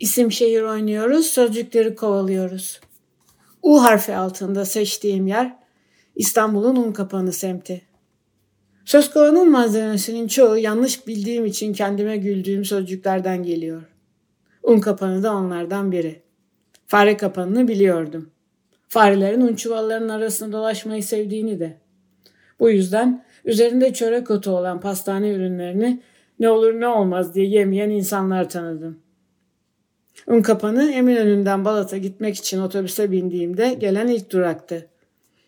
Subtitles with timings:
[0.00, 2.80] İsim şehir oynuyoruz, sözcükleri kovalıyoruz.
[3.62, 5.56] U harfi altında seçtiğim yer
[6.16, 7.82] İstanbul'un Unkapanı semti.
[8.84, 13.82] Söz kovanın malzemesinin çoğu yanlış bildiğim için kendime güldüğüm sözcüklerden geliyor.
[14.62, 16.22] Un kapanı da onlardan biri.
[16.86, 18.30] Fare kapanını biliyordum.
[18.88, 21.78] Farelerin un çuvallarının arasında dolaşmayı sevdiğini de.
[22.60, 26.02] Bu yüzden üzerinde çörek otu olan pastane ürünlerini
[26.38, 28.98] ne olur ne olmaz diye yemeyen insanlar tanıdım.
[30.26, 34.88] Un kapanı Eminönü'nden Balat'a gitmek için otobüse bindiğimde gelen ilk duraktı.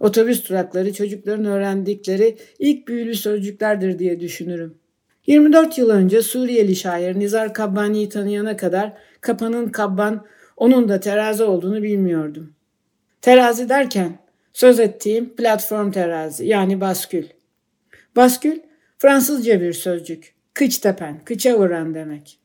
[0.00, 4.78] Otobüs durakları çocukların öğrendikleri ilk büyülü sözcüklerdir diye düşünürüm.
[5.26, 11.82] 24 yıl önce Suriyeli şair Nizar Kabbani'yi tanıyana kadar kapanın kabban, onun da terazi olduğunu
[11.82, 12.52] bilmiyordum.
[13.22, 14.18] Terazi derken
[14.52, 17.24] söz ettiğim platform terazi yani baskül.
[18.16, 18.58] Baskül
[18.98, 20.34] Fransızca bir sözcük.
[20.54, 22.38] Kıç tepen, kıça vuran demek.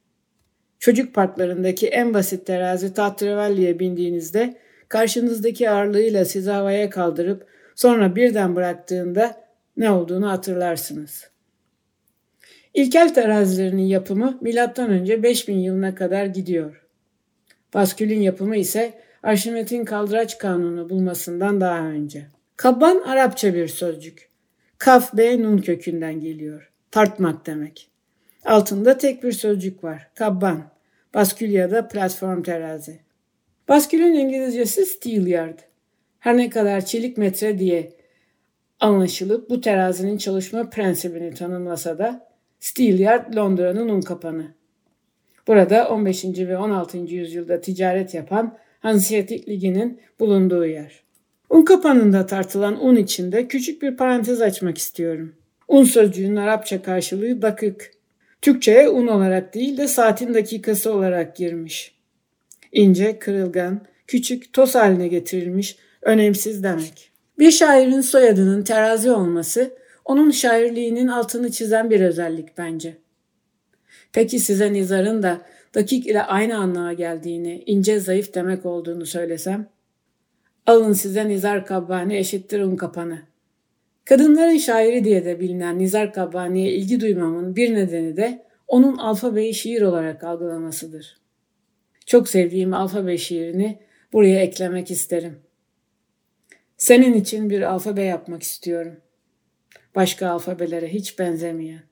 [0.84, 4.58] Çocuk parklarındaki en basit terazi tahterevalliye bindiğinizde
[4.90, 9.36] karşınızdaki ağırlığıyla sizi havaya kaldırıp sonra birden bıraktığında
[9.78, 11.30] ne olduğunu hatırlarsınız.
[12.74, 15.24] İlkel terazilerinin yapımı M.Ö.
[15.24, 16.86] 5000 yılına kadar gidiyor.
[17.74, 22.28] Baskülün yapımı ise Arşimet'in kaldıraç kanunu bulmasından daha önce.
[22.58, 24.30] Kabban Arapça bir sözcük.
[24.78, 26.72] Kaf B nun kökünden geliyor.
[26.92, 27.90] Tartmak demek.
[28.46, 30.10] Altında tek bir sözcük var.
[30.16, 30.73] Kabban.
[31.14, 33.00] Baskül ya da platform terazi.
[33.68, 35.60] Baskülün İngilizcesi steel yard.
[36.20, 37.94] Her ne kadar çelik metre diye
[38.80, 42.30] anlaşılıp bu terazinin çalışma prensibini tanımlasa da
[42.60, 44.54] steel yard Londra'nın un kapanı.
[45.48, 46.26] Burada 15.
[46.26, 46.98] ve 16.
[46.98, 51.04] yüzyılda ticaret yapan Hanseatic Ligi'nin bulunduğu yer.
[51.50, 55.36] Un kapanında tartılan un içinde küçük bir parantez açmak istiyorum.
[55.68, 57.76] Un sözcüğünün Arapça karşılığı dakik.
[58.44, 61.96] Türkçe'ye un olarak değil de saatin dakikası olarak girmiş.
[62.72, 67.12] İnce, kırılgan, küçük, toz haline getirilmiş, önemsiz demek.
[67.40, 69.74] Bir şairin soyadının terazi olması
[70.06, 72.98] onun şairliğinin altını çizen bir özellik bence.
[74.14, 75.42] Peki size Nizar'ın da
[75.76, 79.70] dakik ile aynı anlığa geldiğini, ince zayıf demek olduğunu söylesem?
[80.66, 83.22] Alın size Nizar Kabbani eşittir un kapanı.
[84.06, 89.82] Kadınların şairi diye de bilinen Nizar Kabbani'ye ilgi duymamın bir nedeni de onun alfabeyi şiir
[89.82, 91.18] olarak algılamasıdır.
[92.06, 93.80] Çok sevdiğim alfabe şiirini
[94.14, 95.40] buraya eklemek isterim.
[96.78, 98.98] Senin için bir alfabe yapmak istiyorum.
[99.96, 101.84] Başka alfabelere hiç benzemeyen.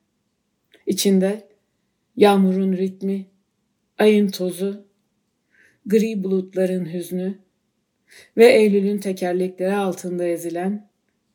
[0.85, 1.47] İçinde
[2.15, 3.25] yağmurun ritmi,
[3.97, 4.85] ayın tozu,
[5.85, 7.39] gri bulutların hüznü
[8.37, 10.90] ve Eylül'ün tekerlekleri altında ezilen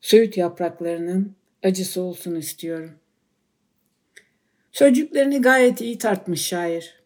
[0.07, 2.91] söğüt yapraklarının acısı olsun istiyorum.
[4.73, 7.03] Sözcüklerini gayet iyi tartmış şair.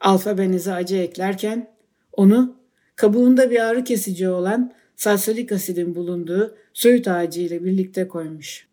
[0.00, 1.70] Alfabenize acı eklerken
[2.12, 2.56] onu
[2.96, 8.68] kabuğunda bir ağrı kesici olan salsalik asidin bulunduğu söğüt ağacı ile birlikte koymuş.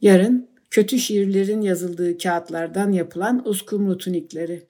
[0.00, 4.66] Yarın kötü şiirlerin yazıldığı kağıtlardan yapılan uskumru tunikleri.